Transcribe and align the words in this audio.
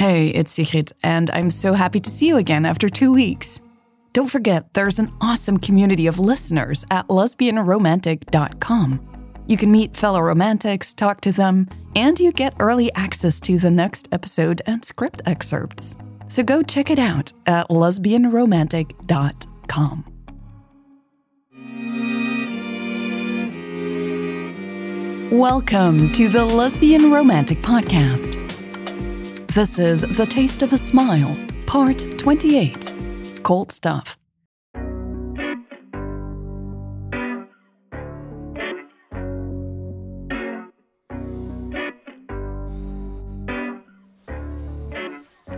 Hey, 0.00 0.28
it's 0.28 0.52
Sigrid, 0.52 0.92
and 1.02 1.30
I'm 1.30 1.50
so 1.50 1.74
happy 1.74 2.00
to 2.00 2.08
see 2.08 2.26
you 2.26 2.38
again 2.38 2.64
after 2.64 2.88
two 2.88 3.12
weeks. 3.12 3.60
Don't 4.14 4.30
forget, 4.30 4.72
there's 4.72 4.98
an 4.98 5.12
awesome 5.20 5.58
community 5.58 6.06
of 6.06 6.18
listeners 6.18 6.86
at 6.90 7.08
lesbianromantic.com. 7.08 9.42
You 9.46 9.58
can 9.58 9.70
meet 9.70 9.94
fellow 9.94 10.20
romantics, 10.20 10.94
talk 10.94 11.20
to 11.20 11.32
them, 11.32 11.68
and 11.94 12.18
you 12.18 12.32
get 12.32 12.54
early 12.60 12.90
access 12.94 13.40
to 13.40 13.58
the 13.58 13.70
next 13.70 14.08
episode 14.10 14.62
and 14.64 14.82
script 14.82 15.20
excerpts. 15.26 15.98
So 16.28 16.42
go 16.42 16.62
check 16.62 16.90
it 16.90 16.98
out 16.98 17.34
at 17.46 17.68
lesbianromantic.com. 17.68 20.04
Welcome 25.30 26.10
to 26.12 26.30
the 26.30 26.46
Lesbian 26.46 27.10
Romantic 27.10 27.60
Podcast. 27.60 28.39
This 29.54 29.80
is 29.80 30.02
The 30.02 30.26
Taste 30.26 30.62
of 30.62 30.72
a 30.72 30.78
Smile, 30.78 31.36
Part 31.66 32.18
28 32.18 33.42
Cold 33.42 33.72
Stuff. 33.72 34.16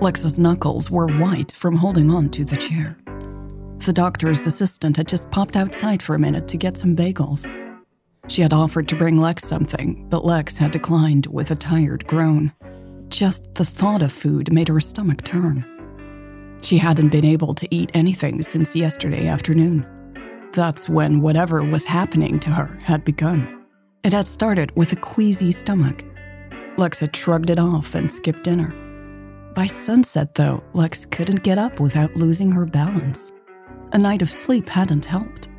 Lex's 0.01 0.39
knuckles 0.39 0.91
were 0.91 1.09
white 1.19 1.53
from 1.53 1.77
holding 1.77 2.11
on 2.11 2.31
to 2.31 2.47
the 2.47 2.57
chair. 2.57 2.97
The 3.85 3.93
doctor's 3.93 4.47
assistant 4.47 4.97
had 4.97 5.07
just 5.07 5.31
popped 5.31 5.55
outside 5.55 6.03
for 6.03 6.15
a 6.15 6.19
minute 6.19 6.49
to 6.49 6.57
get 6.57 6.79
some 6.79 6.97
bagels. 6.97 7.47
She 8.29 8.41
had 8.41 8.55
offered 8.55 8.89
to 8.89 8.97
bring 8.97 9.19
Lex 9.19 9.45
something, 9.45 10.09
but 10.09 10.25
Lex 10.25 10.57
had 10.57 10.71
declined 10.71 11.27
with 11.27 11.51
a 11.51 11.57
tired 11.57 12.07
groan. 12.07 12.55
Just 13.13 13.57
the 13.57 13.65
thought 13.65 14.01
of 14.01 14.11
food 14.11 14.55
made 14.55 14.69
her 14.69 14.81
stomach 14.81 15.23
turn. 15.23 15.67
She 16.63 16.79
hadn't 16.79 17.11
been 17.11 17.27
able 17.27 17.53
to 17.53 17.69
eat 17.71 17.91
anything 17.93 18.41
since 18.41 18.75
yesterday 18.75 19.27
afternoon. 19.27 19.87
That's 20.55 20.89
when 20.89 21.21
whatever 21.21 21.63
was 21.63 21.85
happening 21.85 22.39
to 22.39 22.49
her 22.49 22.79
had 22.83 23.05
begun. 23.05 23.67
It 24.03 24.15
had 24.15 24.27
started 24.27 24.75
with 24.77 24.95
a 24.95 24.97
queasy 24.97 25.53
stomach. 25.53 26.07
Lex 26.79 27.01
had 27.01 27.15
shrugged 27.15 27.51
it 27.51 27.59
off 27.59 27.95
and 27.95 28.11
skipped 28.11 28.45
dinner. 28.45 28.75
By 29.55 29.67
sunset, 29.67 30.33
though, 30.33 30.65
Lex 30.73 31.05
couldn't 31.05 31.43
get 31.43 31.59
up 31.59 31.81
without 31.81 32.17
losing 32.17 32.51
her 32.53 32.65
balance. 32.65 33.31
A 33.93 33.99
night 33.99 34.23
of 34.23 34.31
sleep 34.31 34.71
hadn't 34.71 35.05
helped. 35.05 35.51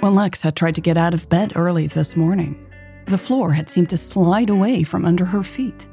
When 0.00 0.14
Lex 0.14 0.40
had 0.40 0.56
tried 0.56 0.76
to 0.76 0.80
get 0.80 0.96
out 0.96 1.12
of 1.12 1.28
bed 1.28 1.52
early 1.56 1.88
this 1.88 2.16
morning, 2.16 2.66
the 3.06 3.18
floor 3.18 3.52
had 3.52 3.68
seemed 3.68 3.90
to 3.90 3.98
slide 3.98 4.48
away 4.48 4.82
from 4.82 5.04
under 5.04 5.26
her 5.26 5.42
feet. 5.42 5.86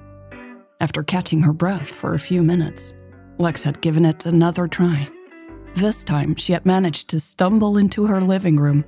After 0.84 1.02
catching 1.02 1.44
her 1.44 1.54
breath 1.54 1.88
for 1.88 2.14
a 2.14 2.20
few 2.20 2.44
minutes, 2.44 2.94
Lex 3.38 3.64
had 3.64 3.80
given 3.80 4.04
it 4.04 4.26
another 4.26 4.68
try. 4.68 5.08
This 5.76 6.04
time, 6.04 6.36
she 6.36 6.52
had 6.52 6.66
managed 6.66 7.10
to 7.10 7.22
stumble 7.22 7.78
into 7.78 8.06
her 8.08 8.20
living 8.20 8.58
room. 8.58 8.84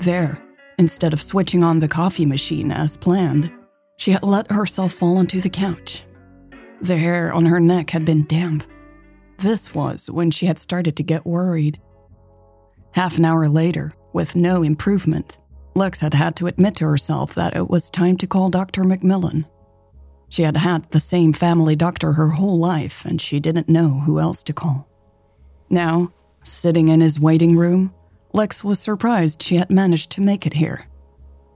There, 0.00 0.42
instead 0.76 1.12
of 1.12 1.22
switching 1.22 1.62
on 1.62 1.78
the 1.78 1.86
coffee 1.86 2.26
machine 2.26 2.72
as 2.72 2.96
planned, 2.96 3.52
she 3.96 4.10
had 4.10 4.24
let 4.24 4.50
herself 4.50 4.92
fall 4.92 5.18
onto 5.18 5.40
the 5.40 5.48
couch. 5.48 6.02
The 6.80 6.96
hair 6.96 7.32
on 7.32 7.46
her 7.46 7.60
neck 7.60 7.90
had 7.90 8.04
been 8.04 8.26
damp. 8.26 8.64
This 9.38 9.72
was 9.72 10.10
when 10.10 10.32
she 10.32 10.46
had 10.46 10.58
started 10.58 10.96
to 10.96 11.04
get 11.04 11.24
worried. 11.24 11.80
Half 12.90 13.18
an 13.18 13.24
hour 13.24 13.48
later, 13.48 13.92
with 14.12 14.34
no 14.34 14.64
improvement, 14.64 15.38
Lex 15.76 16.00
had 16.00 16.14
had 16.14 16.34
to 16.36 16.48
admit 16.48 16.74
to 16.76 16.86
herself 16.86 17.36
that 17.36 17.54
it 17.54 17.70
was 17.70 17.88
time 17.88 18.16
to 18.16 18.26
call 18.26 18.50
Dr. 18.50 18.82
McMillan. 18.82 19.44
She 20.34 20.42
had 20.42 20.56
had 20.56 20.90
the 20.90 20.98
same 20.98 21.32
family 21.32 21.76
doctor 21.76 22.14
her 22.14 22.30
whole 22.30 22.58
life, 22.58 23.04
and 23.04 23.20
she 23.20 23.38
didn't 23.38 23.68
know 23.68 24.00
who 24.00 24.18
else 24.18 24.42
to 24.42 24.52
call. 24.52 24.88
Now, 25.70 26.12
sitting 26.42 26.88
in 26.88 27.00
his 27.00 27.20
waiting 27.20 27.56
room, 27.56 27.94
Lex 28.32 28.64
was 28.64 28.80
surprised 28.80 29.40
she 29.40 29.58
had 29.58 29.70
managed 29.70 30.10
to 30.10 30.20
make 30.20 30.44
it 30.44 30.54
here. 30.54 30.88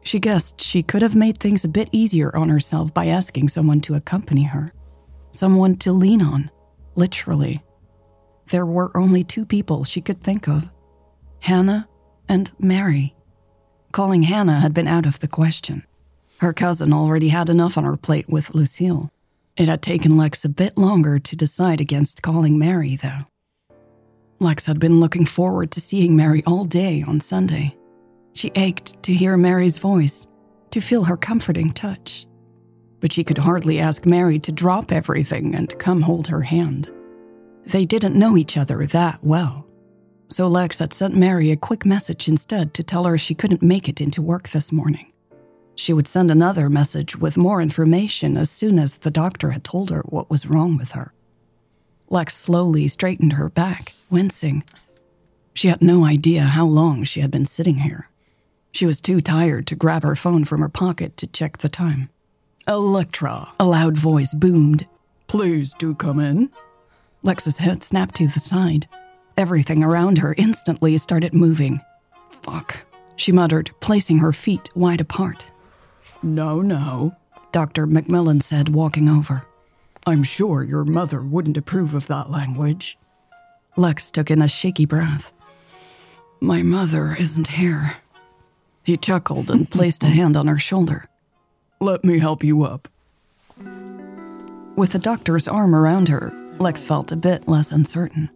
She 0.05 0.21
guessed 0.21 0.61
she 0.61 0.85
could 0.85 1.03
have 1.03 1.17
made 1.17 1.41
things 1.41 1.65
a 1.65 1.69
bit 1.69 1.89
easier 1.91 2.31
on 2.37 2.51
herself 2.51 2.95
by 2.95 3.09
asking 3.09 3.49
someone 3.49 3.81
to 3.81 3.97
accompany 3.97 4.45
her. 4.45 4.73
Someone 5.33 5.75
to 5.79 5.91
lean 5.91 6.23
on, 6.23 6.49
literally. 6.95 7.65
There 8.53 8.65
were 8.65 8.97
only 8.97 9.25
two 9.25 9.45
people 9.45 9.83
she 9.83 10.01
could 10.01 10.21
think 10.21 10.47
of 10.47 10.71
Hannah 11.41 11.89
and 12.29 12.53
Mary. 12.61 13.17
Calling 13.91 14.23
Hannah 14.23 14.61
had 14.61 14.73
been 14.73 14.87
out 14.87 15.05
of 15.05 15.19
the 15.19 15.27
question. 15.27 15.83
Her 16.39 16.53
cousin 16.53 16.93
already 16.93 17.29
had 17.29 17.49
enough 17.49 17.77
on 17.77 17.85
her 17.85 17.97
plate 17.97 18.29
with 18.29 18.55
Lucille. 18.55 19.11
It 19.57 19.67
had 19.67 19.83
taken 19.83 20.17
Lex 20.17 20.45
a 20.45 20.49
bit 20.49 20.79
longer 20.79 21.19
to 21.19 21.37
decide 21.37 21.81
against 21.81 22.23
calling 22.23 22.59
Mary, 22.59 22.95
though. 22.95 23.25
Lex 24.39 24.67
had 24.67 24.79
been 24.79 25.01
looking 25.01 25.27
forward 25.27 25.73
to 25.73 25.81
seeing 25.81 26.15
Mary 26.15 26.45
all 26.47 26.65
day 26.65 27.03
on 27.05 27.19
Sunday. 27.19 27.77
She 28.35 28.53
ached 28.55 29.03
to 29.03 29.13
hear 29.13 29.37
Mary's 29.37 29.79
voice, 29.79 30.29
to 30.71 30.81
feel 30.81 31.05
her 31.05 31.17
comforting 31.17 31.73
touch. 31.73 32.25
But 33.01 33.13
she 33.13 33.25
could 33.25 33.39
hardly 33.39 33.81
ask 33.81 34.07
Mary 34.07 34.39
to 34.41 34.53
drop 34.53 34.93
everything 34.93 35.57
and 35.57 35.77
come 35.81 36.03
hold 36.03 36.29
her 36.29 36.43
hand. 36.43 36.89
They 37.65 37.85
didn't 37.85 38.19
know 38.19 38.37
each 38.37 38.57
other 38.57 38.87
that 38.87 39.25
well. 39.25 39.67
So 40.29 40.47
Lex 40.47 40.79
had 40.79 40.93
sent 40.93 41.17
Mary 41.17 41.51
a 41.51 41.57
quick 41.57 41.85
message 41.85 42.29
instead 42.29 42.75
to 42.75 42.85
tell 42.85 43.05
her 43.05 43.19
she 43.19 43.35
couldn't 43.35 43.63
make 43.63 43.89
it 43.89 44.01
into 44.01 44.23
work 44.23 44.51
this 44.51 44.71
morning. 44.71 45.13
She 45.79 45.93
would 45.93 46.09
send 46.09 46.29
another 46.29 46.69
message 46.69 47.17
with 47.17 47.37
more 47.37 47.63
information 47.63 48.37
as 48.37 48.51
soon 48.51 48.81
as 48.81 48.99
the 48.99 49.13
doctor 49.13 49.53
had 49.53 49.63
told 49.63 49.91
her 49.91 50.01
what 50.01 50.29
was 50.29 50.49
wrong 50.49 50.77
with 50.77 50.91
her. 50.91 51.13
Lex 52.11 52.35
slowly 52.35 52.89
straightened 52.89 53.35
her 53.35 53.49
back, 53.49 53.95
wincing. 54.11 54.65
She 55.55 55.69
had 55.69 55.81
no 55.81 56.05
idea 56.05 56.43
how 56.43 56.67
long 56.67 57.05
she 57.05 57.21
had 57.21 57.31
been 57.31 57.47
sitting 57.47 57.79
here. 57.79 58.09
She 58.73 58.87
was 58.87 59.01
too 59.01 59.21
tired 59.21 59.69
to 59.69 59.77
grab 59.77 60.03
her 60.03 60.17
phone 60.17 60.45
from 60.45 60.63
her 60.63 60.69
pocket 60.69 61.17
to 61.19 61.29
check 61.29 61.59
the 61.59 61.69
time. 61.69 62.09
Electra, 62.67 63.53
a 63.61 63.65
loud 63.65 63.97
voice 63.97 64.35
boomed. 64.35 64.85
Please 65.29 65.75
do 65.75 65.95
come 65.95 66.19
in. 66.19 66.51
Lex's 67.23 67.59
head 67.59 67.85
snapped 67.85 68.17
to 68.17 68.27
the 68.27 68.41
side. 68.41 68.89
Everything 69.37 69.85
around 69.85 70.19
her 70.19 70.35
instantly 70.37 70.99
started 70.99 71.35
moving. 71.35 71.81
Fuck, 72.43 72.85
she 73.15 73.31
muttered, 73.31 73.71
placing 73.79 74.19
her 74.19 74.33
feet 74.33 74.71
wide 74.75 75.01
apart. 75.01 75.53
No, 76.23 76.61
no, 76.61 77.17
Dr. 77.53 77.87
McMillan 77.87 78.43
said, 78.43 78.71
walking 78.71 79.09
over. 79.09 79.45
I'm 80.07 80.23
sure 80.23 80.63
your 80.63 80.85
mother 80.85 81.23
wouldn't 81.23 81.57
approve 81.57 81.95
of 81.95 82.07
that 82.09 82.31
language. 82.31 82.99
Lex 83.77 84.11
took 84.11 84.31
in 84.31 84.43
a 84.43 84.49
shaky 84.49 84.85
breath. 84.85 85.33
My 86.41 86.63
mother 86.63 87.17
isn't 87.19 87.49
here. 87.49 87.97
He 88.85 88.97
chuckled 88.97 89.51
and 89.51 89.71
placed 89.71 90.03
a 90.03 90.09
hand 90.09 90.37
on 90.37 90.47
her 90.47 90.59
shoulder. 90.59 91.05
Let 91.81 92.05
me 92.05 92.19
help 92.19 92.43
you 92.43 92.63
up. 92.63 92.89
With 94.77 94.93
the 94.93 94.99
doctor's 94.99 95.47
arm 95.47 95.75
around 95.75 96.09
her, 96.09 96.33
Lex 96.59 96.85
felt 96.85 97.13
a 97.13 97.17
bit 97.17 97.47
less 97.47 97.71
uncertain. 97.71 98.31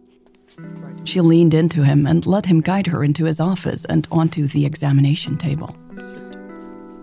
She 1.03 1.21
leaned 1.21 1.53
into 1.53 1.83
him 1.83 2.05
and 2.05 2.25
let 2.25 2.45
him 2.45 2.61
guide 2.61 2.87
her 2.87 3.03
into 3.03 3.25
his 3.25 3.39
office 3.39 3.83
and 3.85 4.07
onto 4.11 4.47
the 4.47 4.65
examination 4.65 5.37
table. 5.37 5.75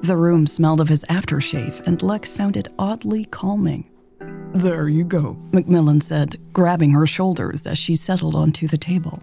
The 0.03 0.17
room 0.17 0.47
smelled 0.47 0.81
of 0.81 0.89
his 0.89 1.05
aftershave, 1.11 1.87
and 1.87 2.03
Lex 2.03 2.33
found 2.33 2.57
it 2.57 2.69
oddly 2.79 3.27
calming. 3.27 3.91
There 4.55 4.89
you 4.89 5.05
go, 5.05 5.37
McMillan 5.53 6.03
said, 6.03 6.41
grabbing 6.53 6.93
her 6.93 7.07
shoulders 7.07 7.67
as 7.67 7.79
she 7.79 7.95
settled 7.95 8.35
onto 8.35 8.67
the 8.67 8.79
table. 8.79 9.23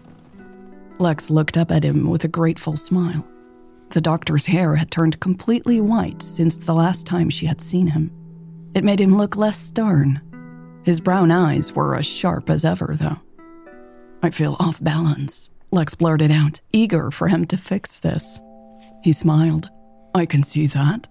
Lex 0.98 1.30
looked 1.30 1.56
up 1.56 1.70
at 1.70 1.84
him 1.84 2.08
with 2.08 2.24
a 2.24 2.28
grateful 2.28 2.76
smile. 2.76 3.28
The 3.90 4.00
doctor's 4.00 4.46
hair 4.46 4.76
had 4.76 4.90
turned 4.90 5.20
completely 5.20 5.80
white 5.80 6.22
since 6.22 6.56
the 6.56 6.74
last 6.74 7.06
time 7.06 7.28
she 7.28 7.46
had 7.46 7.60
seen 7.60 7.88
him. 7.88 8.12
It 8.74 8.84
made 8.84 9.00
him 9.00 9.16
look 9.16 9.36
less 9.36 9.58
stern. 9.58 10.20
His 10.84 11.00
brown 11.00 11.30
eyes 11.30 11.74
were 11.74 11.96
as 11.96 12.06
sharp 12.06 12.50
as 12.50 12.64
ever, 12.64 12.94
though. 12.94 13.20
I 14.22 14.30
feel 14.30 14.56
off 14.60 14.82
balance, 14.82 15.50
Lex 15.72 15.94
blurted 15.94 16.30
out, 16.30 16.60
eager 16.72 17.10
for 17.10 17.28
him 17.28 17.46
to 17.46 17.56
fix 17.56 17.98
this. 17.98 18.40
He 19.02 19.12
smiled. 19.12 19.70
I 20.14 20.26
can 20.26 20.42
see 20.42 20.66
that. 20.68 21.08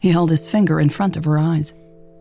He 0.00 0.10
held 0.10 0.30
his 0.30 0.50
finger 0.50 0.80
in 0.80 0.88
front 0.88 1.16
of 1.16 1.24
her 1.24 1.38
eyes. 1.38 1.74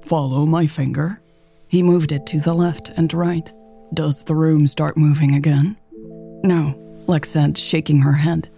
Follow 0.05 0.45
my 0.45 0.67
finger. 0.67 1.21
He 1.67 1.83
moved 1.83 2.11
it 2.11 2.25
to 2.27 2.39
the 2.39 2.53
left 2.53 2.89
and 2.89 3.13
right. 3.13 3.51
Does 3.93 4.23
the 4.23 4.35
room 4.35 4.67
start 4.67 4.97
moving 4.97 5.35
again? 5.35 5.77
No, 6.43 6.75
Lex 7.07 7.29
said, 7.29 7.57
shaking 7.57 8.01
her 8.01 8.13
head. 8.13 8.49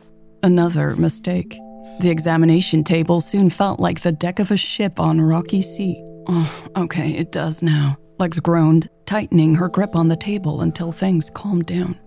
Another 0.41 0.95
mistake. 0.95 1.57
The 1.99 2.09
examination 2.09 2.83
table 2.83 3.19
soon 3.19 3.49
felt 3.49 3.79
like 3.79 4.01
the 4.01 4.11
deck 4.11 4.39
of 4.39 4.51
a 4.51 4.57
ship 4.57 4.99
on 4.99 5.21
rocky 5.21 5.61
sea. 5.61 6.01
Oh, 6.27 6.67
okay, 6.75 7.11
it 7.11 7.31
does 7.31 7.61
now. 7.61 7.97
Lex 8.19 8.39
groaned, 8.39 8.89
tightening 9.05 9.55
her 9.55 9.69
grip 9.69 9.95
on 9.95 10.07
the 10.07 10.15
table 10.15 10.61
until 10.61 10.91
things 10.91 11.29
calmed 11.29 11.65
down. 11.65 11.99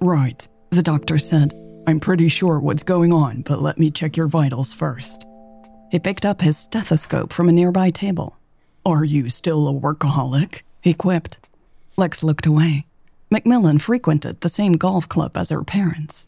Right, 0.00 0.46
the 0.70 0.82
doctor 0.82 1.18
said. 1.18 1.52
I'm 1.86 2.00
pretty 2.00 2.28
sure 2.28 2.58
what's 2.58 2.82
going 2.82 3.12
on, 3.12 3.42
but 3.42 3.60
let 3.60 3.78
me 3.78 3.90
check 3.90 4.16
your 4.16 4.26
vitals 4.26 4.72
first. 4.72 5.26
He 5.90 5.98
picked 5.98 6.24
up 6.24 6.40
his 6.40 6.56
stethoscope 6.56 7.30
from 7.30 7.46
a 7.46 7.52
nearby 7.52 7.90
table. 7.90 8.38
Are 8.86 9.04
you 9.04 9.28
still 9.28 9.68
a 9.68 9.72
workaholic? 9.72 10.62
he 10.80 10.94
quipped. 10.94 11.38
Lex 11.98 12.22
looked 12.22 12.46
away. 12.46 12.86
Macmillan 13.30 13.78
frequented 13.78 14.40
the 14.40 14.48
same 14.48 14.74
golf 14.74 15.08
club 15.08 15.36
as 15.36 15.50
her 15.50 15.62
parents. 15.62 16.26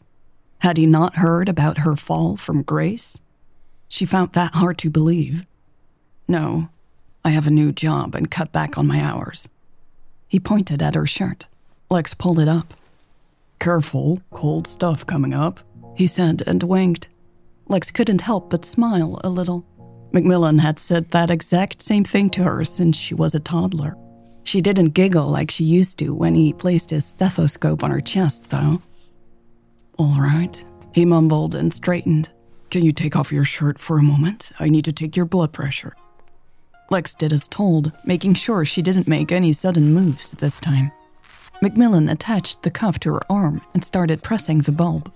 Had 0.59 0.77
he 0.77 0.85
not 0.85 1.15
heard 1.17 1.49
about 1.49 1.79
her 1.79 1.95
fall 1.95 2.35
from 2.35 2.61
grace? 2.61 3.21
She 3.89 4.05
found 4.05 4.33
that 4.33 4.53
hard 4.53 4.77
to 4.79 4.91
believe. 4.91 5.47
No, 6.27 6.69
I 7.25 7.31
have 7.31 7.47
a 7.47 7.51
new 7.51 7.71
job 7.71 8.13
and 8.13 8.29
cut 8.29 8.51
back 8.51 8.77
on 8.77 8.85
my 8.85 9.01
hours. 9.01 9.49
He 10.27 10.39
pointed 10.39 10.83
at 10.83 10.95
her 10.95 11.07
shirt. 11.07 11.47
Lex 11.89 12.13
pulled 12.13 12.39
it 12.39 12.47
up. 12.47 12.73
Careful, 13.59 14.21
cold 14.31 14.67
stuff 14.67 15.05
coming 15.05 15.33
up, 15.33 15.59
he 15.95 16.07
said 16.07 16.43
and 16.45 16.61
winked. 16.63 17.09
Lex 17.67 17.91
couldn't 17.91 18.21
help 18.21 18.49
but 18.49 18.63
smile 18.63 19.19
a 19.23 19.29
little. 19.29 19.65
Macmillan 20.13 20.59
had 20.59 20.79
said 20.79 21.09
that 21.09 21.29
exact 21.29 21.81
same 21.81 22.03
thing 22.03 22.29
to 22.31 22.43
her 22.43 22.63
since 22.63 22.97
she 22.97 23.13
was 23.13 23.35
a 23.35 23.39
toddler. 23.39 23.97
She 24.43 24.61
didn't 24.61 24.91
giggle 24.91 25.27
like 25.27 25.51
she 25.51 25.65
used 25.65 25.99
to 25.99 26.13
when 26.13 26.35
he 26.35 26.53
placed 26.53 26.91
his 26.91 27.05
stethoscope 27.05 27.83
on 27.83 27.91
her 27.91 27.99
chest, 27.99 28.49
though. 28.49 28.81
All 29.99 30.21
right, 30.21 30.63
he 30.93 31.03
mumbled 31.03 31.55
and 31.55 31.73
straightened. 31.73 32.29
Can 32.69 32.85
you 32.85 32.91
take 32.93 33.15
off 33.15 33.33
your 33.33 33.43
shirt 33.43 33.79
for 33.79 33.97
a 33.97 34.03
moment? 34.03 34.51
I 34.59 34.69
need 34.69 34.85
to 34.85 34.93
take 34.93 35.17
your 35.17 35.25
blood 35.25 35.51
pressure. 35.51 35.95
Lex 36.89 37.13
did 37.15 37.33
as 37.33 37.47
told, 37.47 37.91
making 38.05 38.35
sure 38.35 38.63
she 38.63 38.81
didn't 38.81 39.07
make 39.07 39.31
any 39.31 39.51
sudden 39.51 39.93
moves 39.93 40.31
this 40.31 40.59
time. 40.59 40.91
Macmillan 41.61 42.09
attached 42.09 42.61
the 42.61 42.71
cuff 42.71 42.99
to 42.99 43.13
her 43.13 43.31
arm 43.31 43.61
and 43.73 43.83
started 43.83 44.23
pressing 44.23 44.59
the 44.59 44.71
bulb. 44.71 45.11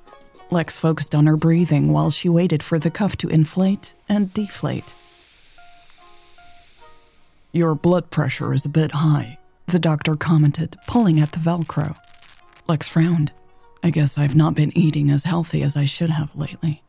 Lex 0.49 0.79
focused 0.79 1.13
on 1.15 1.27
her 1.27 1.37
breathing 1.37 1.93
while 1.93 2.09
she 2.09 2.27
waited 2.27 2.63
for 2.63 2.79
the 2.79 2.91
cuff 2.91 3.15
to 3.17 3.29
inflate 3.29 3.93
and 4.09 4.33
deflate. 4.33 4.95
Your 7.53 7.75
blood 7.75 8.09
pressure 8.09 8.53
is 8.53 8.65
a 8.65 8.69
bit 8.69 8.91
high, 8.91 9.37
the 9.67 9.79
doctor 9.79 10.15
commented, 10.15 10.77
pulling 10.87 11.19
at 11.19 11.31
the 11.31 11.39
Velcro. 11.39 11.97
Lex 12.67 12.87
frowned. 12.87 13.31
I 13.83 13.89
guess 13.89 14.17
I've 14.17 14.35
not 14.35 14.55
been 14.55 14.75
eating 14.77 15.09
as 15.09 15.25
healthy 15.25 15.61
as 15.61 15.75
I 15.75 15.85
should 15.85 16.09
have 16.09 16.35
lately. 16.35 16.81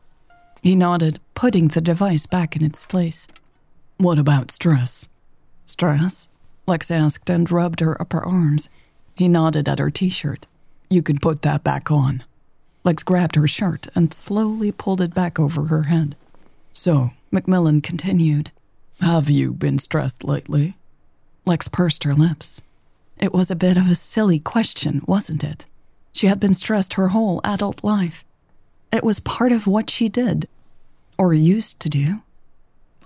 He 0.61 0.75
nodded, 0.75 1.19
putting 1.35 1.67
the 1.69 1.81
device 1.81 2.25
back 2.25 2.55
in 2.55 2.63
its 2.63 2.85
place. 2.85 3.27
What 3.97 4.17
about 4.17 4.51
stress? 4.51 5.09
Stress? 5.65 6.29
Lex 6.65 6.89
asked 6.89 7.29
and 7.29 7.51
rubbed 7.51 7.81
her 7.81 7.99
upper 8.01 8.23
arms. 8.23 8.69
He 9.15 9.27
nodded 9.27 9.69
at 9.69 9.79
her 9.79 9.89
t 9.89 10.09
shirt. 10.09 10.47
You 10.89 11.01
can 11.01 11.17
put 11.17 11.41
that 11.41 11.63
back 11.63 11.91
on. 11.91 12.23
Lex 12.83 13.03
grabbed 13.03 13.35
her 13.35 13.47
shirt 13.47 13.87
and 13.95 14.13
slowly 14.13 14.71
pulled 14.71 15.01
it 15.01 15.13
back 15.13 15.39
over 15.39 15.65
her 15.65 15.83
head. 15.83 16.15
So, 16.73 17.11
Macmillan 17.31 17.81
continued, 17.81 18.51
have 18.99 19.29
you 19.29 19.53
been 19.53 19.77
stressed 19.77 20.23
lately? 20.23 20.75
Lex 21.45 21.67
pursed 21.67 22.03
her 22.03 22.13
lips. 22.13 22.61
It 23.19 23.33
was 23.33 23.49
a 23.49 23.55
bit 23.55 23.77
of 23.77 23.89
a 23.89 23.95
silly 23.95 24.39
question, 24.39 25.01
wasn't 25.07 25.43
it? 25.43 25.65
She 26.11 26.27
had 26.27 26.39
been 26.39 26.53
stressed 26.53 26.93
her 26.93 27.09
whole 27.09 27.41
adult 27.43 27.83
life. 27.83 28.23
It 28.91 29.03
was 29.03 29.19
part 29.19 29.51
of 29.51 29.65
what 29.65 29.89
she 29.89 30.09
did, 30.09 30.47
or 31.17 31.33
used 31.33 31.79
to 31.79 31.89
do. 31.89 32.21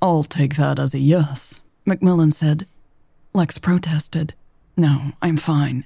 I'll 0.01 0.23
take 0.23 0.55
that 0.55 0.79
as 0.79 0.93
a 0.93 0.99
yes, 0.99 1.61
Macmillan 1.85 2.31
said. 2.31 2.67
Lex 3.33 3.57
protested. 3.57 4.33
No, 4.75 5.13
I'm 5.21 5.37
fine. 5.37 5.85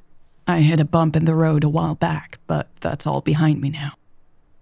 I 0.51 0.59
hit 0.59 0.81
a 0.81 0.85
bump 0.85 1.15
in 1.15 1.23
the 1.23 1.33
road 1.33 1.63
a 1.63 1.69
while 1.69 1.95
back, 1.95 2.37
but 2.45 2.67
that's 2.81 3.07
all 3.07 3.21
behind 3.21 3.61
me 3.61 3.69
now. 3.69 3.93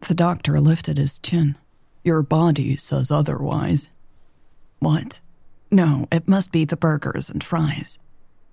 The 0.08 0.14
doctor 0.14 0.62
lifted 0.62 1.00
his 1.00 1.18
chin. 1.18 1.58
Your 2.04 2.22
body 2.22 2.78
says 2.78 3.10
otherwise. 3.10 3.90
What? 4.78 5.20
No, 5.72 6.06
it 6.12 6.28
must 6.28 6.52
be 6.52 6.64
the 6.64 6.78
burgers 6.78 7.28
and 7.28 7.44
fries. 7.44 7.98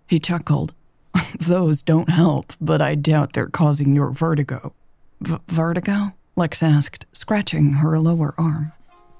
He 0.06 0.18
chuckled. 0.18 0.74
Those 1.38 1.82
don't 1.82 2.08
help, 2.08 2.54
but 2.58 2.80
I 2.80 2.94
doubt 2.94 3.34
they're 3.34 3.48
causing 3.48 3.94
your 3.94 4.12
vertigo. 4.12 4.72
V- 5.20 5.36
vertigo? 5.48 6.14
Lex 6.36 6.62
asked, 6.62 7.04
scratching 7.12 7.74
her 7.74 7.98
lower 7.98 8.34
arm. 8.38 8.72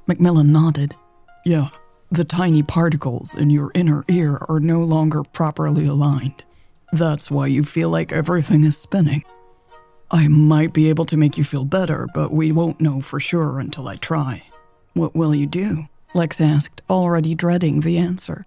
Macmillan 0.07 0.51
nodded. 0.51 0.95
Yeah, 1.45 1.69
the 2.11 2.25
tiny 2.25 2.63
particles 2.63 3.35
in 3.35 3.51
your 3.51 3.73
inner 3.75 4.07
ear 4.09 4.39
are 4.49 4.61
no 4.61 4.81
longer 4.81 5.23
properly 5.23 5.87
aligned. 5.87 6.45
That's 6.97 7.31
why 7.31 7.49
you 7.49 7.63
feel 7.63 7.91
like 7.91 8.11
everything 8.11 8.65
is 8.65 8.79
spinning. 8.79 9.23
I 10.11 10.29
might 10.29 10.73
be 10.73 10.89
able 10.89 11.05
to 11.07 11.17
make 11.19 11.37
you 11.37 11.45
feel 11.45 11.67
better, 11.67 12.09
but 12.15 12.33
we 12.33 12.53
won't 12.53 12.81
know 12.81 13.03
for 13.03 13.21
sure 13.21 13.61
until 13.61 13.87
I 13.87 13.97
try. 13.97 14.45
What 14.95 15.15
will 15.15 15.35
you 15.35 15.47
do? 15.47 15.89
Lex 16.15 16.41
asked, 16.41 16.81
already 16.89 17.35
dreading 17.35 17.81
the 17.81 17.99
answer. 17.99 18.47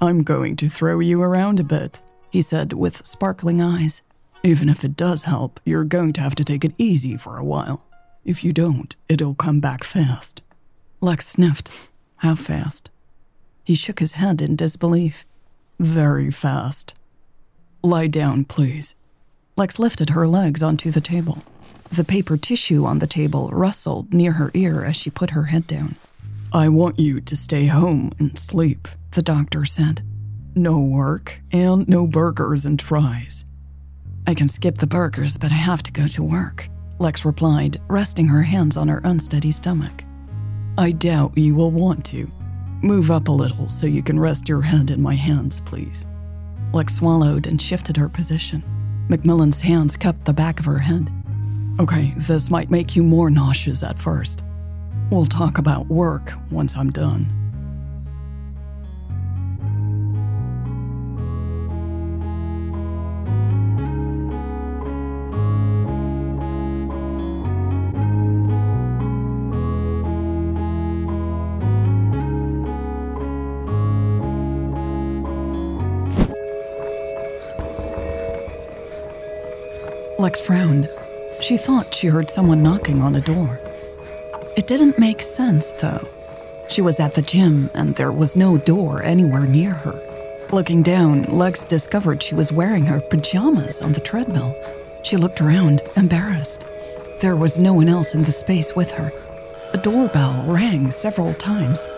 I'm 0.00 0.22
going 0.22 0.56
to 0.56 0.70
throw 0.70 1.00
you 1.00 1.20
around 1.20 1.60
a 1.60 1.64
bit, 1.64 2.00
he 2.30 2.40
said 2.40 2.72
with 2.72 3.06
sparkling 3.06 3.60
eyes. 3.60 4.00
Even 4.42 4.70
if 4.70 4.82
it 4.82 4.96
does 4.96 5.24
help, 5.24 5.60
you're 5.66 5.84
going 5.84 6.14
to 6.14 6.22
have 6.22 6.34
to 6.36 6.44
take 6.44 6.64
it 6.64 6.72
easy 6.78 7.18
for 7.18 7.36
a 7.36 7.44
while. 7.44 7.84
If 8.24 8.42
you 8.44 8.52
don't, 8.52 8.96
it'll 9.10 9.34
come 9.34 9.60
back 9.60 9.84
fast. 9.84 10.40
Lex 11.02 11.26
sniffed. 11.26 11.90
How 12.16 12.34
fast? 12.34 12.88
He 13.62 13.74
shook 13.74 13.98
his 13.98 14.14
head 14.14 14.40
in 14.40 14.56
disbelief. 14.56 15.26
Very 15.78 16.30
fast. 16.30 16.94
Lie 17.82 18.08
down, 18.08 18.44
please. 18.44 18.94
Lex 19.56 19.78
lifted 19.78 20.10
her 20.10 20.26
legs 20.26 20.62
onto 20.62 20.90
the 20.90 21.00
table. 21.00 21.42
The 21.90 22.04
paper 22.04 22.36
tissue 22.36 22.84
on 22.84 22.98
the 22.98 23.06
table 23.06 23.48
rustled 23.52 24.12
near 24.12 24.32
her 24.32 24.50
ear 24.52 24.84
as 24.84 24.96
she 24.96 25.08
put 25.08 25.30
her 25.30 25.44
head 25.44 25.66
down. 25.66 25.96
I 26.52 26.68
want 26.68 26.98
you 26.98 27.20
to 27.22 27.36
stay 27.36 27.66
home 27.66 28.12
and 28.18 28.38
sleep, 28.38 28.86
the 29.12 29.22
doctor 29.22 29.64
said. 29.64 30.02
No 30.54 30.78
work 30.78 31.40
and 31.52 31.88
no 31.88 32.06
burgers 32.06 32.66
and 32.66 32.82
fries. 32.82 33.46
I 34.26 34.34
can 34.34 34.48
skip 34.48 34.76
the 34.76 34.86
burgers, 34.86 35.38
but 35.38 35.50
I 35.50 35.54
have 35.56 35.82
to 35.84 35.92
go 35.92 36.06
to 36.08 36.22
work, 36.22 36.68
Lex 36.98 37.24
replied, 37.24 37.78
resting 37.88 38.28
her 38.28 38.42
hands 38.42 38.76
on 38.76 38.88
her 38.88 39.00
unsteady 39.04 39.52
stomach. 39.52 40.04
I 40.76 40.92
doubt 40.92 41.38
you 41.38 41.54
will 41.54 41.70
want 41.70 42.04
to. 42.06 42.30
Move 42.82 43.10
up 43.10 43.28
a 43.28 43.32
little 43.32 43.70
so 43.70 43.86
you 43.86 44.02
can 44.02 44.20
rest 44.20 44.48
your 44.50 44.62
head 44.62 44.90
in 44.90 45.00
my 45.00 45.14
hands, 45.14 45.62
please. 45.62 46.06
Lex 46.72 46.94
swallowed 46.94 47.46
and 47.46 47.60
shifted 47.60 47.96
her 47.96 48.08
position. 48.08 48.62
McMillan's 49.08 49.60
hands 49.60 49.96
cupped 49.96 50.24
the 50.24 50.32
back 50.32 50.60
of 50.60 50.66
her 50.66 50.78
head. 50.78 51.10
Okay, 51.78 52.12
this 52.16 52.50
might 52.50 52.70
make 52.70 52.94
you 52.94 53.02
more 53.02 53.30
nauseous 53.30 53.82
at 53.82 53.98
first, 53.98 54.44
We'll 55.10 55.26
talk 55.26 55.58
about 55.58 55.88
work 55.88 56.34
once 56.52 56.76
I'm 56.76 56.90
done. 56.90 57.39
Lex 80.20 80.38
frowned. 80.38 80.86
She 81.40 81.56
thought 81.56 81.94
she 81.94 82.08
heard 82.08 82.28
someone 82.28 82.62
knocking 82.62 83.00
on 83.00 83.16
a 83.16 83.22
door. 83.22 83.58
It 84.54 84.66
didn't 84.66 84.98
make 84.98 85.22
sense, 85.22 85.70
though. 85.70 86.06
She 86.68 86.82
was 86.82 87.00
at 87.00 87.14
the 87.14 87.22
gym, 87.22 87.70
and 87.72 87.96
there 87.96 88.12
was 88.12 88.36
no 88.36 88.58
door 88.58 89.02
anywhere 89.02 89.46
near 89.46 89.72
her. 89.72 89.98
Looking 90.52 90.82
down, 90.82 91.22
Lex 91.22 91.64
discovered 91.64 92.22
she 92.22 92.34
was 92.34 92.52
wearing 92.52 92.84
her 92.84 93.00
pajamas 93.00 93.80
on 93.80 93.94
the 93.94 94.00
treadmill. 94.00 94.54
She 95.04 95.16
looked 95.16 95.40
around, 95.40 95.80
embarrassed. 95.96 96.66
There 97.22 97.36
was 97.36 97.58
no 97.58 97.72
one 97.72 97.88
else 97.88 98.14
in 98.14 98.20
the 98.20 98.30
space 98.30 98.76
with 98.76 98.90
her. 98.92 99.10
A 99.72 99.78
doorbell 99.78 100.44
rang 100.46 100.90
several 100.90 101.32
times. 101.32 101.88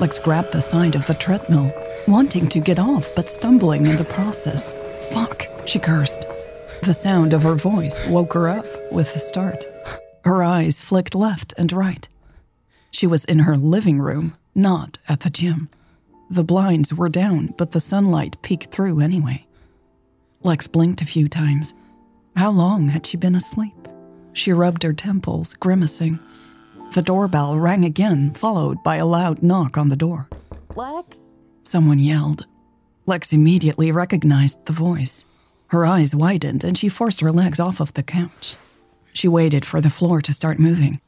Lex 0.00 0.18
grabbed 0.18 0.52
the 0.52 0.60
side 0.60 0.96
of 0.96 1.06
the 1.06 1.14
treadmill, 1.14 1.72
wanting 2.08 2.48
to 2.48 2.58
get 2.58 2.80
off 2.80 3.08
but 3.14 3.28
stumbling 3.28 3.86
in 3.86 3.98
the 3.98 4.04
process. 4.04 4.72
Fuck, 5.12 5.46
she 5.64 5.78
cursed. 5.78 6.26
The 6.82 6.92
sound 6.92 7.32
of 7.32 7.44
her 7.44 7.54
voice 7.54 8.04
woke 8.06 8.32
her 8.32 8.48
up 8.48 8.66
with 8.90 9.14
a 9.14 9.20
start. 9.20 9.64
Her 10.24 10.42
eyes 10.42 10.80
flicked 10.80 11.14
left 11.14 11.54
and 11.56 11.72
right. 11.72 12.08
She 12.90 13.06
was 13.06 13.24
in 13.24 13.40
her 13.40 13.56
living 13.56 14.00
room, 14.00 14.36
not 14.52 14.98
at 15.08 15.20
the 15.20 15.30
gym. 15.30 15.68
The 16.28 16.42
blinds 16.42 16.92
were 16.92 17.08
down, 17.08 17.54
but 17.56 17.70
the 17.70 17.78
sunlight 17.78 18.42
peeked 18.42 18.72
through 18.72 18.98
anyway. 18.98 19.46
Lex 20.42 20.66
blinked 20.66 21.00
a 21.00 21.04
few 21.04 21.28
times. 21.28 21.72
How 22.34 22.50
long 22.50 22.88
had 22.88 23.06
she 23.06 23.16
been 23.16 23.36
asleep? 23.36 23.86
She 24.32 24.52
rubbed 24.52 24.82
her 24.82 24.92
temples, 24.92 25.54
grimacing. 25.54 26.18
The 26.94 27.02
doorbell 27.02 27.60
rang 27.60 27.84
again, 27.84 28.32
followed 28.32 28.82
by 28.82 28.96
a 28.96 29.06
loud 29.06 29.40
knock 29.40 29.78
on 29.78 29.88
the 29.88 29.94
door. 29.94 30.28
Lex? 30.74 31.16
Someone 31.62 32.00
yelled. 32.00 32.48
Lex 33.06 33.32
immediately 33.32 33.92
recognized 33.92 34.66
the 34.66 34.72
voice. 34.72 35.26
Her 35.72 35.86
eyes 35.86 36.14
widened 36.14 36.64
and 36.64 36.76
she 36.76 36.90
forced 36.90 37.22
her 37.22 37.32
legs 37.32 37.58
off 37.58 37.80
of 37.80 37.94
the 37.94 38.02
couch. 38.02 38.56
She 39.14 39.26
waited 39.26 39.64
for 39.64 39.80
the 39.80 39.88
floor 39.88 40.20
to 40.20 40.30
start 40.30 40.58
moving. 40.58 41.00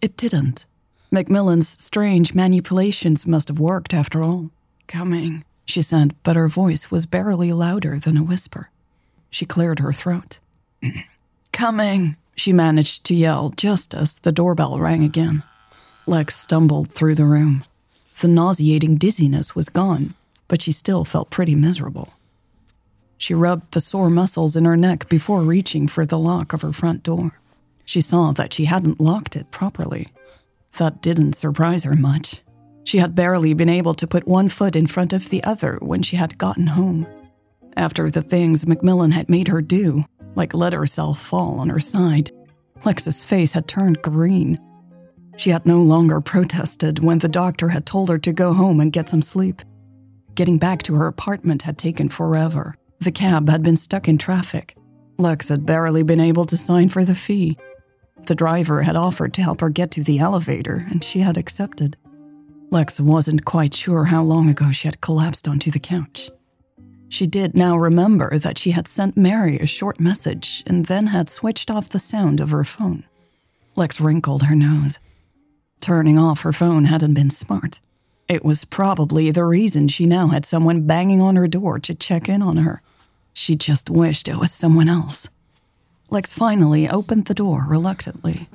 It 0.00 0.16
didn't. 0.16 0.64
Macmillan's 1.10 1.68
strange 1.68 2.34
manipulations 2.34 3.26
must 3.26 3.48
have 3.48 3.60
worked 3.60 3.92
after 3.92 4.22
all. 4.22 4.48
Coming, 4.88 5.44
she 5.66 5.82
said, 5.82 6.14
but 6.22 6.36
her 6.36 6.48
voice 6.48 6.90
was 6.90 7.04
barely 7.04 7.52
louder 7.52 7.98
than 7.98 8.16
a 8.16 8.22
whisper. 8.22 8.70
She 9.28 9.44
cleared 9.44 9.80
her 9.80 9.92
throat. 9.92 10.40
Coming, 11.52 12.16
she 12.34 12.50
managed 12.50 13.04
to 13.04 13.14
yell 13.14 13.52
just 13.58 13.94
as 13.94 14.20
the 14.20 14.32
doorbell 14.32 14.78
rang 14.78 15.04
again. 15.04 15.42
Lex 16.06 16.34
stumbled 16.34 16.90
through 16.90 17.16
the 17.16 17.26
room. 17.26 17.62
The 18.22 18.28
nauseating 18.28 18.96
dizziness 18.96 19.54
was 19.54 19.68
gone, 19.68 20.14
but 20.48 20.62
she 20.62 20.72
still 20.72 21.04
felt 21.04 21.28
pretty 21.28 21.54
miserable. 21.54 22.14
She 23.22 23.34
rubbed 23.34 23.72
the 23.72 23.80
sore 23.80 24.10
muscles 24.10 24.56
in 24.56 24.64
her 24.64 24.76
neck 24.76 25.08
before 25.08 25.42
reaching 25.42 25.86
for 25.86 26.04
the 26.04 26.18
lock 26.18 26.52
of 26.52 26.62
her 26.62 26.72
front 26.72 27.04
door. 27.04 27.38
She 27.84 28.00
saw 28.00 28.32
that 28.32 28.52
she 28.52 28.64
hadn't 28.64 29.00
locked 29.00 29.36
it 29.36 29.52
properly. 29.52 30.08
That 30.78 31.00
didn't 31.00 31.34
surprise 31.34 31.84
her 31.84 31.94
much. 31.94 32.42
She 32.82 32.98
had 32.98 33.14
barely 33.14 33.54
been 33.54 33.68
able 33.68 33.94
to 33.94 34.08
put 34.08 34.26
one 34.26 34.48
foot 34.48 34.74
in 34.74 34.88
front 34.88 35.12
of 35.12 35.30
the 35.30 35.44
other 35.44 35.78
when 35.80 36.02
she 36.02 36.16
had 36.16 36.36
gotten 36.36 36.66
home. 36.66 37.06
After 37.76 38.10
the 38.10 38.22
things 38.22 38.66
Macmillan 38.66 39.12
had 39.12 39.28
made 39.28 39.46
her 39.46 39.62
do, 39.62 40.04
like 40.34 40.52
let 40.52 40.72
herself 40.72 41.22
fall 41.22 41.60
on 41.60 41.68
her 41.68 41.78
side, 41.78 42.32
Lex's 42.84 43.22
face 43.22 43.52
had 43.52 43.68
turned 43.68 44.02
green. 44.02 44.58
She 45.36 45.50
had 45.50 45.64
no 45.64 45.80
longer 45.80 46.20
protested 46.20 46.98
when 46.98 47.20
the 47.20 47.28
doctor 47.28 47.68
had 47.68 47.86
told 47.86 48.08
her 48.08 48.18
to 48.18 48.32
go 48.32 48.52
home 48.52 48.80
and 48.80 48.92
get 48.92 49.08
some 49.08 49.22
sleep. 49.22 49.62
Getting 50.34 50.58
back 50.58 50.82
to 50.82 50.96
her 50.96 51.06
apartment 51.06 51.62
had 51.62 51.78
taken 51.78 52.08
forever. 52.08 52.74
The 53.02 53.10
cab 53.10 53.48
had 53.48 53.64
been 53.64 53.74
stuck 53.74 54.06
in 54.06 54.16
traffic. 54.16 54.76
Lex 55.18 55.48
had 55.48 55.66
barely 55.66 56.04
been 56.04 56.20
able 56.20 56.44
to 56.44 56.56
sign 56.56 56.88
for 56.88 57.04
the 57.04 57.16
fee. 57.16 57.58
The 58.28 58.36
driver 58.36 58.82
had 58.82 58.94
offered 58.94 59.34
to 59.34 59.42
help 59.42 59.60
her 59.60 59.70
get 59.70 59.90
to 59.92 60.04
the 60.04 60.20
elevator, 60.20 60.86
and 60.88 61.02
she 61.02 61.18
had 61.18 61.36
accepted. 61.36 61.96
Lex 62.70 63.00
wasn't 63.00 63.44
quite 63.44 63.74
sure 63.74 64.04
how 64.04 64.22
long 64.22 64.48
ago 64.48 64.70
she 64.70 64.86
had 64.86 65.00
collapsed 65.00 65.48
onto 65.48 65.68
the 65.68 65.80
couch. 65.80 66.30
She 67.08 67.26
did 67.26 67.56
now 67.56 67.76
remember 67.76 68.38
that 68.38 68.56
she 68.56 68.70
had 68.70 68.86
sent 68.86 69.16
Mary 69.16 69.58
a 69.58 69.66
short 69.66 69.98
message 69.98 70.62
and 70.64 70.86
then 70.86 71.08
had 71.08 71.28
switched 71.28 71.72
off 71.72 71.88
the 71.88 71.98
sound 71.98 72.38
of 72.38 72.50
her 72.50 72.62
phone. 72.62 73.04
Lex 73.74 74.00
wrinkled 74.00 74.44
her 74.44 74.54
nose. 74.54 75.00
Turning 75.80 76.20
off 76.20 76.42
her 76.42 76.52
phone 76.52 76.84
hadn't 76.84 77.14
been 77.14 77.30
smart. 77.30 77.80
It 78.28 78.44
was 78.44 78.64
probably 78.64 79.32
the 79.32 79.44
reason 79.44 79.88
she 79.88 80.06
now 80.06 80.28
had 80.28 80.46
someone 80.46 80.86
banging 80.86 81.20
on 81.20 81.34
her 81.34 81.48
door 81.48 81.80
to 81.80 81.96
check 81.96 82.28
in 82.28 82.42
on 82.42 82.58
her. 82.58 82.80
She 83.32 83.56
just 83.56 83.90
wished 83.90 84.28
it 84.28 84.38
was 84.38 84.52
someone 84.52 84.88
else. 84.88 85.28
Lex 86.10 86.32
finally 86.32 86.88
opened 86.88 87.26
the 87.26 87.34
door 87.34 87.64
reluctantly. 87.66 88.48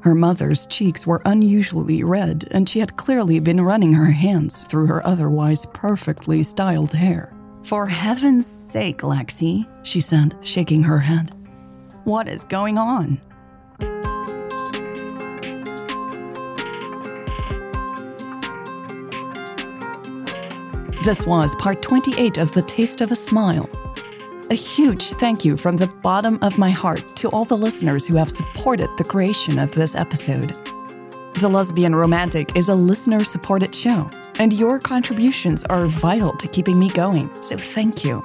Her 0.00 0.14
mother's 0.14 0.66
cheeks 0.66 1.06
were 1.06 1.22
unusually 1.24 2.02
red, 2.02 2.48
and 2.50 2.68
she 2.68 2.80
had 2.80 2.96
clearly 2.96 3.38
been 3.38 3.60
running 3.60 3.92
her 3.92 4.10
hands 4.10 4.64
through 4.64 4.86
her 4.86 5.06
otherwise 5.06 5.66
perfectly 5.72 6.42
styled 6.42 6.92
hair. 6.92 7.32
For 7.62 7.86
heaven's 7.86 8.46
sake, 8.46 8.98
Lexi, 8.98 9.68
she 9.84 10.00
said, 10.00 10.36
shaking 10.42 10.82
her 10.82 10.98
head. 10.98 11.30
What 12.04 12.26
is 12.26 12.42
going 12.42 12.78
on? 12.78 13.20
This 21.04 21.26
was 21.26 21.56
part 21.56 21.82
28 21.82 22.38
of 22.38 22.52
The 22.52 22.62
Taste 22.62 23.00
of 23.00 23.10
a 23.10 23.16
Smile. 23.16 23.68
A 24.50 24.54
huge 24.54 25.08
thank 25.14 25.44
you 25.44 25.56
from 25.56 25.76
the 25.76 25.88
bottom 25.88 26.38
of 26.42 26.58
my 26.58 26.70
heart 26.70 27.16
to 27.16 27.28
all 27.30 27.44
the 27.44 27.56
listeners 27.56 28.06
who 28.06 28.14
have 28.14 28.30
supported 28.30 28.88
the 28.96 29.02
creation 29.02 29.58
of 29.58 29.72
this 29.72 29.96
episode. 29.96 30.54
The 31.34 31.48
Lesbian 31.48 31.96
Romantic 31.96 32.54
is 32.54 32.68
a 32.68 32.74
listener 32.76 33.24
supported 33.24 33.74
show, 33.74 34.08
and 34.38 34.52
your 34.52 34.78
contributions 34.78 35.64
are 35.64 35.88
vital 35.88 36.36
to 36.36 36.46
keeping 36.46 36.78
me 36.78 36.88
going, 36.88 37.34
so 37.42 37.56
thank 37.56 38.04
you. 38.04 38.24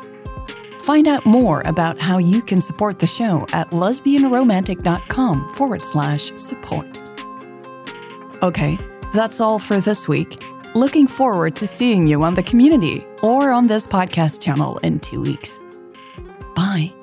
Find 0.81 1.07
out 1.07 1.25
more 1.25 1.63
about 1.65 1.98
how 1.98 2.19
you 2.19 2.43
can 2.43 2.62
support 2.62 3.00
the 3.00 3.07
show 3.07 3.48
at 3.53 3.72
lesbianromantic.com 3.72 5.55
forward 5.55 5.81
slash 5.81 6.31
support. 6.36 7.01
Okay, 8.43 8.77
that's 9.15 9.39
all 9.41 9.57
for 9.57 9.81
this 9.81 10.07
week. 10.07 10.39
Looking 10.77 11.07
forward 11.07 11.55
to 11.55 11.65
seeing 11.65 12.07
you 12.07 12.22
on 12.22 12.36
the 12.36 12.43
community 12.43 13.03
or 13.24 13.50
on 13.50 13.65
this 13.65 13.88
podcast 13.88 14.43
channel 14.43 14.77
in 14.84 15.00
two 15.00 15.19
weeks. 15.19 15.60
Bye. 16.55 16.93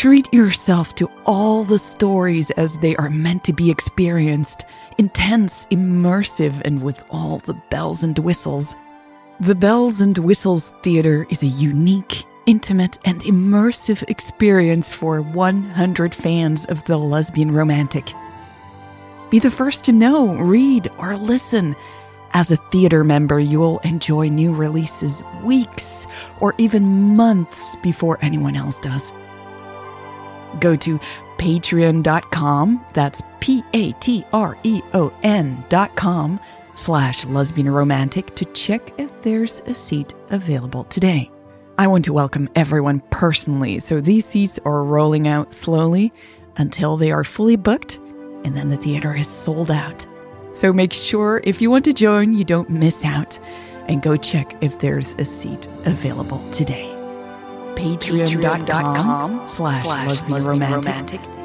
Treat 0.00 0.32
yourself 0.32 0.94
to 0.94 1.10
all 1.26 1.62
the 1.62 1.78
stories 1.78 2.50
as 2.52 2.78
they 2.78 2.96
are 2.96 3.10
meant 3.10 3.44
to 3.44 3.52
be 3.52 3.70
experienced 3.70 4.64
intense, 4.96 5.66
immersive, 5.66 6.62
and 6.64 6.80
with 6.80 7.04
all 7.10 7.40
the 7.40 7.52
bells 7.68 8.02
and 8.02 8.18
whistles. 8.18 8.74
The 9.40 9.54
Bells 9.54 10.00
and 10.00 10.16
Whistles 10.16 10.70
Theater 10.82 11.26
is 11.28 11.42
a 11.42 11.48
unique, 11.48 12.24
intimate, 12.46 12.98
and 13.04 13.20
immersive 13.24 14.02
experience 14.08 14.90
for 14.90 15.20
100 15.20 16.14
fans 16.14 16.64
of 16.64 16.82
the 16.84 16.96
lesbian 16.96 17.52
romantic. 17.52 18.10
Be 19.28 19.38
the 19.38 19.50
first 19.50 19.84
to 19.84 19.92
know, 19.92 20.34
read, 20.36 20.88
or 20.96 21.18
listen. 21.18 21.76
As 22.32 22.50
a 22.50 22.56
theater 22.56 23.04
member, 23.04 23.38
you 23.38 23.60
will 23.60 23.80
enjoy 23.80 24.30
new 24.30 24.54
releases 24.54 25.22
weeks 25.42 26.06
or 26.40 26.54
even 26.56 26.84
months 27.16 27.76
before 27.76 28.18
anyone 28.22 28.56
else 28.56 28.80
does. 28.80 29.12
Go 30.58 30.76
to 30.76 30.98
patreon.com, 31.38 32.84
that's 32.92 33.22
P 33.40 33.62
A 33.72 33.92
T 33.92 34.24
R 34.32 34.58
E 34.62 34.82
O 34.94 35.12
N.com 35.22 36.40
slash 36.74 37.24
lesbian 37.26 37.70
romantic 37.70 38.34
to 38.34 38.44
check 38.46 38.92
if 38.98 39.10
there's 39.22 39.60
a 39.66 39.74
seat 39.74 40.14
available 40.30 40.84
today. 40.84 41.30
I 41.78 41.86
want 41.86 42.04
to 42.06 42.12
welcome 42.12 42.48
everyone 42.54 43.00
personally, 43.10 43.78
so 43.78 44.00
these 44.00 44.26
seats 44.26 44.58
are 44.66 44.84
rolling 44.84 45.28
out 45.28 45.52
slowly 45.54 46.12
until 46.56 46.96
they 46.96 47.10
are 47.10 47.24
fully 47.24 47.56
booked, 47.56 47.96
and 48.44 48.56
then 48.56 48.68
the 48.68 48.76
theater 48.76 49.14
is 49.14 49.28
sold 49.28 49.70
out. 49.70 50.06
So 50.52 50.72
make 50.72 50.92
sure 50.92 51.40
if 51.44 51.62
you 51.62 51.70
want 51.70 51.86
to 51.86 51.92
join, 51.94 52.34
you 52.34 52.44
don't 52.44 52.68
miss 52.68 53.04
out, 53.04 53.38
and 53.88 54.02
go 54.02 54.16
check 54.16 54.54
if 54.60 54.78
there's 54.78 55.14
a 55.14 55.24
seat 55.24 55.68
available 55.86 56.42
today 56.50 56.89
patreon.com 57.80 59.48
slash 59.48 59.84
lesbian 59.86 60.44
romantic 60.44 61.39